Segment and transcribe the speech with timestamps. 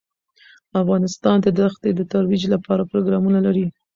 [0.81, 3.65] افغانستان د دښتې د ترویج لپاره پروګرامونه لري.